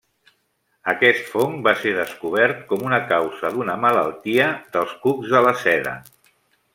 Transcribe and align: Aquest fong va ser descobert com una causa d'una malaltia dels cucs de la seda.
Aquest 0.93 1.27
fong 1.33 1.53
va 1.67 1.73
ser 1.81 1.91
descobert 1.97 2.63
com 2.73 2.87
una 2.87 3.01
causa 3.13 3.51
d'una 3.57 3.75
malaltia 3.85 4.49
dels 4.77 4.97
cucs 5.05 5.35
de 5.35 5.43
la 5.49 5.55
seda. 5.67 5.95